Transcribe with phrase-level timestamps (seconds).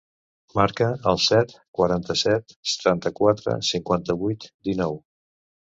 [0.59, 5.03] Marca el set, quaranta-set, setanta-quatre, cinquanta-vuit, dinou.